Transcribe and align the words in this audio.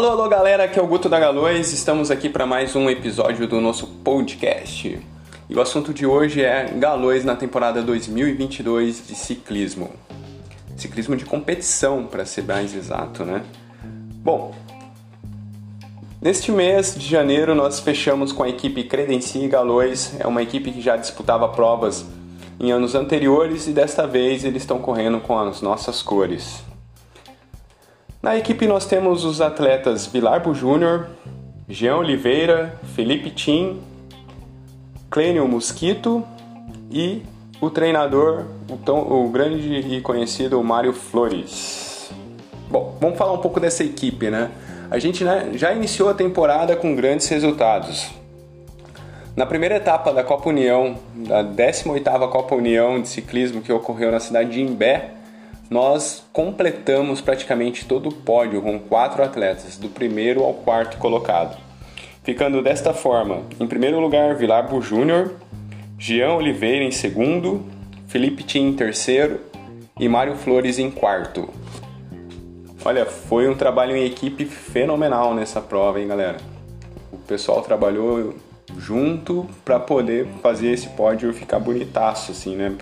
Alô, 0.00 0.12
alô 0.12 0.28
galera, 0.30 0.64
aqui 0.64 0.78
é 0.78 0.82
o 0.82 0.86
Guto 0.86 1.10
da 1.10 1.20
Galois, 1.20 1.74
estamos 1.74 2.10
aqui 2.10 2.30
para 2.30 2.46
mais 2.46 2.74
um 2.74 2.88
episódio 2.88 3.46
do 3.46 3.60
nosso 3.60 3.86
podcast. 3.86 4.98
E 5.46 5.54
o 5.54 5.60
assunto 5.60 5.92
de 5.92 6.06
hoje 6.06 6.42
é 6.42 6.72
Galois 6.74 7.22
na 7.22 7.36
temporada 7.36 7.82
2022 7.82 9.06
de 9.06 9.14
ciclismo. 9.14 9.90
Ciclismo 10.74 11.16
de 11.16 11.26
competição, 11.26 12.06
para 12.06 12.24
ser 12.24 12.44
mais 12.44 12.74
exato, 12.74 13.26
né? 13.26 13.42
Bom, 14.24 14.54
neste 16.18 16.50
mês 16.50 16.94
de 16.94 17.06
janeiro 17.06 17.54
nós 17.54 17.78
fechamos 17.78 18.32
com 18.32 18.42
a 18.42 18.48
equipe 18.48 18.84
Credenci 18.84 19.46
Galois, 19.48 20.14
é 20.18 20.26
uma 20.26 20.42
equipe 20.42 20.72
que 20.72 20.80
já 20.80 20.96
disputava 20.96 21.46
provas 21.46 22.06
em 22.58 22.72
anos 22.72 22.94
anteriores 22.94 23.66
e 23.66 23.72
desta 23.72 24.06
vez 24.06 24.46
eles 24.46 24.62
estão 24.62 24.78
correndo 24.78 25.20
com 25.20 25.38
as 25.38 25.60
nossas 25.60 26.00
cores. 26.00 26.69
Na 28.22 28.36
equipe 28.36 28.66
nós 28.66 28.84
temos 28.84 29.24
os 29.24 29.40
atletas 29.40 30.06
Vilarbo 30.06 30.54
Júnior, 30.54 31.06
Jean 31.66 31.96
Oliveira, 31.96 32.78
Felipe 32.94 33.30
Tim, 33.30 33.80
Clênio 35.10 35.48
Mosquito 35.48 36.22
e 36.90 37.22
o 37.62 37.70
treinador, 37.70 38.44
o, 38.68 38.76
tão, 38.76 38.98
o 38.98 39.26
grande 39.30 39.74
e 39.74 40.02
conhecido 40.02 40.62
Mário 40.62 40.92
Flores. 40.92 42.10
Bom, 42.68 42.94
vamos 43.00 43.16
falar 43.16 43.32
um 43.32 43.38
pouco 43.38 43.58
dessa 43.58 43.82
equipe, 43.82 44.28
né? 44.28 44.50
A 44.90 44.98
gente 44.98 45.24
né, 45.24 45.52
já 45.54 45.72
iniciou 45.72 46.10
a 46.10 46.14
temporada 46.14 46.76
com 46.76 46.94
grandes 46.94 47.26
resultados. 47.26 48.10
Na 49.34 49.46
primeira 49.46 49.76
etapa 49.76 50.12
da 50.12 50.22
Copa 50.22 50.50
União, 50.50 50.94
da 51.14 51.42
18ª 51.42 52.28
Copa 52.28 52.54
União 52.54 53.00
de 53.00 53.08
ciclismo 53.08 53.62
que 53.62 53.72
ocorreu 53.72 54.12
na 54.12 54.20
cidade 54.20 54.50
de 54.50 54.60
Imbé, 54.60 55.19
nós 55.70 56.24
completamos 56.32 57.20
praticamente 57.20 57.84
todo 57.86 58.08
o 58.08 58.12
pódio 58.12 58.60
com 58.60 58.76
quatro 58.76 59.22
atletas, 59.22 59.78
do 59.78 59.88
primeiro 59.88 60.42
ao 60.42 60.52
quarto 60.52 60.98
colocado. 60.98 61.56
Ficando 62.24 62.60
desta 62.60 62.92
forma, 62.92 63.44
em 63.60 63.68
primeiro 63.68 64.00
lugar, 64.00 64.34
Vilarbo 64.34 64.82
Júnior, 64.82 65.32
Jean 65.96 66.34
Oliveira 66.34 66.84
em 66.84 66.90
segundo, 66.90 67.64
Felipe 68.08 68.42
Tim 68.42 68.66
em 68.66 68.72
terceiro 68.72 69.40
e 69.98 70.08
Mário 70.08 70.34
Flores 70.34 70.80
em 70.80 70.90
quarto. 70.90 71.48
Olha, 72.84 73.06
foi 73.06 73.48
um 73.48 73.54
trabalho 73.54 73.94
em 73.94 74.04
equipe 74.04 74.46
fenomenal 74.46 75.34
nessa 75.34 75.60
prova, 75.60 76.00
hein, 76.00 76.08
galera? 76.08 76.38
O 77.12 77.18
pessoal 77.18 77.62
trabalhou 77.62 78.34
junto 78.76 79.46
para 79.64 79.78
poder 79.78 80.26
fazer 80.42 80.72
esse 80.72 80.88
pódio 80.88 81.32
ficar 81.32 81.60
bonitaço, 81.60 82.32
assim, 82.32 82.56
né? 82.56 82.74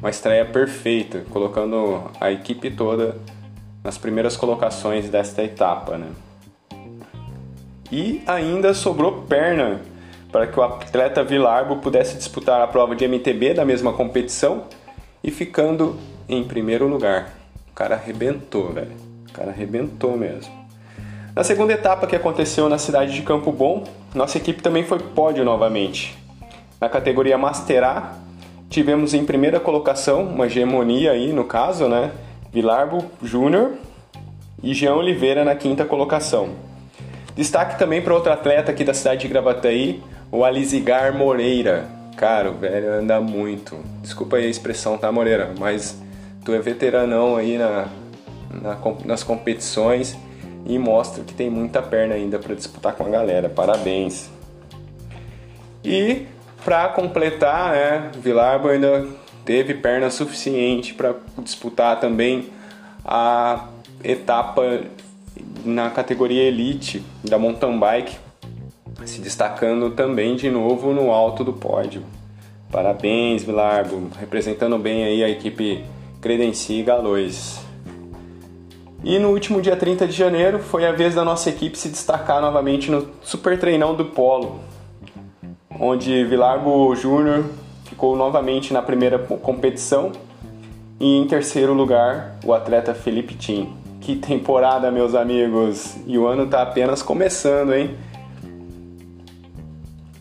Uma 0.00 0.10
estreia 0.10 0.44
perfeita, 0.44 1.24
colocando 1.30 2.10
a 2.20 2.30
equipe 2.30 2.70
toda 2.70 3.16
nas 3.84 3.98
primeiras 3.98 4.36
colocações 4.36 5.08
desta 5.08 5.42
etapa, 5.42 5.98
né? 5.98 6.08
E 7.92 8.22
ainda 8.26 8.72
sobrou 8.72 9.22
perna 9.22 9.80
para 10.30 10.46
que 10.46 10.58
o 10.58 10.62
atleta 10.62 11.24
Vilarbo 11.24 11.76
pudesse 11.76 12.16
disputar 12.16 12.60
a 12.62 12.66
prova 12.66 12.94
de 12.94 13.06
MTB 13.06 13.54
da 13.54 13.64
mesma 13.64 13.92
competição 13.92 14.64
e 15.22 15.30
ficando 15.30 15.98
em 16.28 16.44
primeiro 16.44 16.86
lugar. 16.86 17.34
O 17.70 17.74
cara 17.74 17.96
arrebentou, 17.96 18.72
velho. 18.72 18.92
O 19.28 19.32
cara 19.32 19.50
arrebentou 19.50 20.16
mesmo. 20.16 20.60
Na 21.34 21.44
segunda 21.44 21.72
etapa 21.72 22.06
que 22.06 22.16
aconteceu 22.16 22.68
na 22.68 22.78
cidade 22.78 23.12
de 23.12 23.22
Campo 23.22 23.50
Bom, 23.50 23.84
nossa 24.14 24.38
equipe 24.38 24.62
também 24.62 24.84
foi 24.84 24.98
pódio 24.98 25.44
novamente. 25.44 26.16
Na 26.80 26.88
categoria 26.88 27.36
Master 27.36 27.84
A, 27.84 28.14
Tivemos 28.70 29.14
em 29.14 29.24
primeira 29.24 29.58
colocação 29.58 30.22
uma 30.22 30.46
hegemonia 30.46 31.10
aí, 31.10 31.32
no 31.32 31.44
caso, 31.44 31.88
né? 31.88 32.12
Vilarbo 32.52 33.04
Júnior 33.20 33.72
e 34.62 34.72
Jean 34.72 34.94
Oliveira 34.94 35.44
na 35.44 35.56
quinta 35.56 35.84
colocação. 35.84 36.50
Destaque 37.34 37.76
também 37.76 38.00
para 38.00 38.14
outro 38.14 38.32
atleta 38.32 38.70
aqui 38.70 38.84
da 38.84 38.94
cidade 38.94 39.22
de 39.22 39.28
Gravataí, 39.28 40.00
o 40.30 40.44
Alizigar 40.44 41.12
Moreira. 41.12 41.88
Cara, 42.16 42.48
o 42.48 42.54
velho 42.54 42.92
anda 42.92 43.20
muito. 43.20 43.76
Desculpa 44.02 44.36
aí 44.36 44.46
a 44.46 44.48
expressão, 44.48 44.96
tá, 44.96 45.10
Moreira? 45.10 45.52
Mas 45.58 46.00
tu 46.44 46.54
é 46.54 46.60
veteranão 46.60 47.34
aí 47.34 47.58
na, 47.58 47.88
na 48.62 48.78
nas 49.04 49.24
competições 49.24 50.16
e 50.64 50.78
mostra 50.78 51.24
que 51.24 51.34
tem 51.34 51.50
muita 51.50 51.82
perna 51.82 52.14
ainda 52.14 52.38
para 52.38 52.54
disputar 52.54 52.94
com 52.94 53.04
a 53.04 53.08
galera. 53.08 53.48
Parabéns. 53.48 54.30
E 55.84 56.26
para 56.64 56.88
completar, 56.88 57.72
né, 57.72 58.10
ainda 58.70 59.08
teve 59.44 59.74
perna 59.74 60.10
suficiente 60.10 60.94
para 60.94 61.14
disputar 61.38 61.98
também 61.98 62.50
a 63.04 63.68
etapa 64.04 64.82
na 65.64 65.90
categoria 65.90 66.42
elite 66.42 67.02
da 67.24 67.38
mountain 67.38 67.78
bike, 67.78 68.16
se 69.04 69.20
destacando 69.20 69.90
também 69.90 70.36
de 70.36 70.50
novo 70.50 70.92
no 70.92 71.10
alto 71.10 71.42
do 71.42 71.52
pódio. 71.52 72.02
Parabéns, 72.70 73.42
Vilarbo, 73.42 74.10
representando 74.18 74.78
bem 74.78 75.04
aí 75.04 75.24
a 75.24 75.28
equipe 75.28 75.84
Credenci 76.20 76.82
Galois. 76.82 77.60
E 79.02 79.18
no 79.18 79.30
último 79.30 79.62
dia 79.62 79.74
30 79.74 80.06
de 80.06 80.12
janeiro 80.12 80.58
foi 80.58 80.86
a 80.86 80.92
vez 80.92 81.14
da 81.14 81.24
nossa 81.24 81.48
equipe 81.48 81.76
se 81.78 81.88
destacar 81.88 82.40
novamente 82.40 82.90
no 82.90 83.08
Super 83.22 83.58
Treinão 83.58 83.94
do 83.94 84.04
Polo, 84.04 84.60
onde 85.80 86.22
Vilarbo 86.24 86.94
Júnior 86.94 87.46
ficou 87.84 88.14
novamente 88.14 88.72
na 88.72 88.82
primeira 88.82 89.18
competição 89.18 90.12
e 91.00 91.16
em 91.16 91.26
terceiro 91.26 91.72
lugar 91.72 92.36
o 92.44 92.52
atleta 92.52 92.92
Felipe 92.92 93.34
Tim. 93.34 93.72
Que 93.98 94.14
temporada, 94.14 94.90
meus 94.90 95.14
amigos! 95.14 95.96
E 96.06 96.18
o 96.18 96.26
ano 96.26 96.44
está 96.44 96.62
apenas 96.62 97.02
começando, 97.02 97.74
hein? 97.74 97.96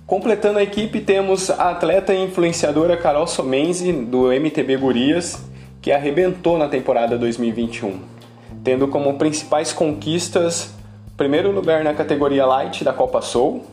Completando 0.07 0.59
a 0.59 0.63
equipe, 0.63 1.01
temos 1.01 1.49
a 1.49 1.71
atleta 1.71 2.13
e 2.13 2.23
influenciadora 2.23 2.97
Carol 2.97 3.27
Somenzi, 3.27 3.91
do 3.91 4.31
MTB 4.31 4.77
Gurias, 4.77 5.43
que 5.81 5.91
arrebentou 5.91 6.57
na 6.57 6.67
temporada 6.67 7.17
2021, 7.17 7.99
tendo 8.63 8.87
como 8.87 9.17
principais 9.17 9.71
conquistas 9.71 10.73
primeiro 11.15 11.51
lugar 11.51 11.83
na 11.83 11.93
categoria 11.93 12.45
Light 12.45 12.81
da 12.81 12.93
Copa 12.93 13.21
Soul, 13.21 13.65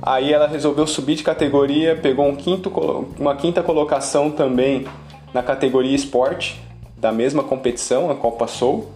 Aí 0.00 0.32
ela 0.32 0.46
resolveu 0.46 0.86
subir 0.86 1.14
de 1.14 1.22
categoria, 1.22 1.96
pegou 1.96 2.26
um 2.26 2.36
quinto, 2.36 2.70
uma 3.18 3.34
quinta 3.34 3.62
colocação 3.62 4.30
também 4.30 4.86
na 5.32 5.42
categoria 5.42 5.94
esporte, 5.94 6.60
da 6.96 7.12
mesma 7.12 7.42
competição, 7.42 8.10
a 8.10 8.14
Copa 8.14 8.46
Soul. 8.46 8.88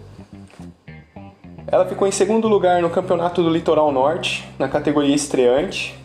Ela 1.67 1.85
ficou 1.85 2.07
em 2.07 2.11
segundo 2.11 2.47
lugar 2.47 2.81
no 2.81 2.89
Campeonato 2.89 3.41
do 3.41 3.49
Litoral 3.49 3.91
Norte, 3.91 4.47
na 4.59 4.67
categoria 4.67 5.15
estreante, 5.15 5.95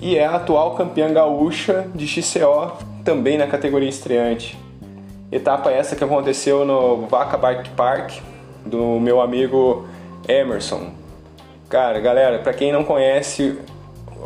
e 0.00 0.16
é 0.16 0.26
a 0.26 0.36
atual 0.36 0.74
campeã 0.74 1.12
gaúcha 1.12 1.86
de 1.94 2.06
XCO, 2.06 2.72
também 3.04 3.38
na 3.38 3.46
categoria 3.46 3.88
estreante. 3.88 4.58
Etapa 5.30 5.70
essa 5.70 5.94
que 5.94 6.04
aconteceu 6.04 6.64
no 6.64 7.06
Vaca 7.06 7.36
Bike 7.36 7.70
Park, 7.70 8.18
do 8.66 8.98
meu 9.00 9.20
amigo 9.20 9.86
Emerson. 10.28 10.90
Cara, 11.68 12.00
galera, 12.00 12.38
para 12.38 12.52
quem 12.52 12.72
não 12.72 12.84
conhece, 12.84 13.58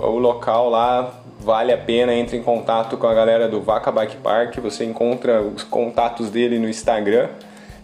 o 0.01 0.19
local 0.19 0.69
lá 0.69 1.15
vale 1.41 1.73
a 1.73 1.79
pena, 1.79 2.15
entre 2.15 2.37
em 2.37 2.43
contato 2.43 2.97
com 2.97 3.07
a 3.07 3.15
galera 3.15 3.49
do 3.49 3.61
Vaca 3.61 3.93
Bike 3.93 4.17
Park, 4.17 4.59
você 4.59 4.85
encontra 4.85 5.43
os 5.43 5.63
contatos 5.63 6.31
dele 6.31 6.59
no 6.59 6.69
Instagram, 6.69 7.29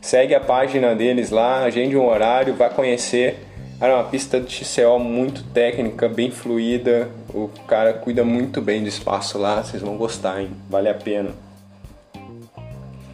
segue 0.01 0.35
a 0.35 0.41
página 0.41 0.95
deles 0.95 1.31
lá, 1.31 1.63
agende 1.63 1.97
um 1.97 2.07
horário, 2.07 2.55
vá 2.55 2.69
conhecer. 2.69 3.47
Era 3.81 3.97
uma 3.97 4.05
pista 4.05 4.41
de 4.41 4.65
XCO 4.65 4.99
muito 4.99 5.43
técnica, 5.53 6.09
bem 6.09 6.31
fluida, 6.31 7.09
o 7.35 7.51
cara 7.67 7.93
cuida 7.93 8.23
muito 8.25 8.61
bem 8.61 8.81
do 8.81 8.89
espaço 8.89 9.39
lá, 9.39 9.63
vocês 9.63 9.83
vão 9.83 9.97
gostar, 9.97 10.41
hein? 10.41 10.51
Vale 10.71 10.89
a 10.89 10.95
pena. 10.95 11.31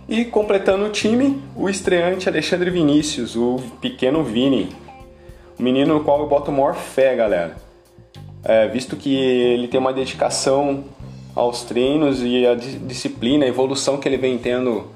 E 0.06 0.26
completando 0.26 0.84
o 0.84 0.90
time, 0.90 1.42
o 1.56 1.70
estreante 1.70 2.28
Alexandre 2.28 2.70
Vinícius, 2.70 3.34
o 3.34 3.58
pequeno 3.80 4.22
Vini. 4.22 4.74
O 5.58 5.62
menino 5.62 5.94
no 5.94 6.04
qual 6.04 6.20
eu 6.20 6.26
boto 6.26 6.52
maior 6.52 6.74
fé, 6.74 7.16
galera 7.16 7.67
é, 8.44 8.68
visto 8.68 8.96
que 8.96 9.14
ele 9.14 9.68
tem 9.68 9.78
uma 9.78 9.92
dedicação 9.92 10.84
aos 11.34 11.62
treinos 11.62 12.22
e 12.22 12.46
a 12.46 12.54
disciplina, 12.54 13.44
a 13.44 13.48
evolução 13.48 13.98
que 13.98 14.08
ele 14.08 14.16
vem 14.16 14.38
tendo 14.38 14.86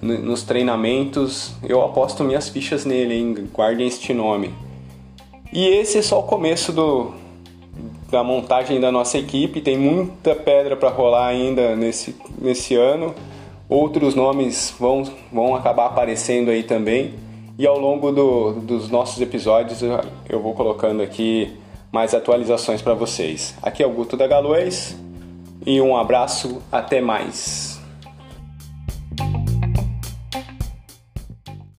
nos 0.00 0.42
treinamentos, 0.42 1.54
eu 1.62 1.82
aposto 1.82 2.24
minhas 2.24 2.48
fichas 2.48 2.84
nele, 2.84 3.14
hein? 3.14 3.48
guardem 3.52 3.86
este 3.86 4.12
nome. 4.12 4.52
E 5.52 5.66
esse 5.66 5.98
é 5.98 6.02
só 6.02 6.18
o 6.18 6.24
começo 6.24 6.72
do, 6.72 7.12
da 8.10 8.24
montagem 8.24 8.80
da 8.80 8.90
nossa 8.90 9.18
equipe, 9.18 9.60
tem 9.60 9.78
muita 9.78 10.34
pedra 10.34 10.76
para 10.76 10.88
rolar 10.88 11.26
ainda 11.26 11.76
nesse, 11.76 12.14
nesse 12.38 12.74
ano, 12.74 13.14
outros 13.68 14.14
nomes 14.14 14.74
vão, 14.78 15.04
vão 15.32 15.54
acabar 15.54 15.86
aparecendo 15.86 16.50
aí 16.50 16.62
também, 16.62 17.14
e 17.58 17.66
ao 17.66 17.78
longo 17.78 18.10
do, 18.10 18.52
dos 18.52 18.88
nossos 18.90 19.20
episódios 19.20 19.80
eu, 19.80 20.00
eu 20.28 20.40
vou 20.40 20.54
colocando 20.54 21.02
aqui 21.02 21.52
mais 21.94 22.12
atualizações 22.12 22.82
para 22.82 22.92
vocês. 22.92 23.54
Aqui 23.62 23.80
é 23.80 23.86
o 23.86 23.90
Guto 23.90 24.16
da 24.16 24.26
Galois 24.26 24.96
e 25.64 25.80
um 25.80 25.96
abraço, 25.96 26.60
até 26.72 27.00
mais. 27.00 27.73